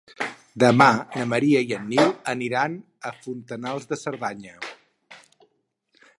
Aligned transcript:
Demà 0.61 0.87
na 1.17 1.25
Maria 1.33 1.61
i 1.71 1.75
en 1.79 1.85
Nil 1.91 2.09
aniran 2.35 2.79
a 3.11 3.13
Fontanals 3.27 3.87
de 3.93 4.01
Cerdanya. 4.07 4.59